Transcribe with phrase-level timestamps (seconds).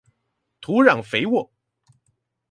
[0.61, 1.51] 土壤肥沃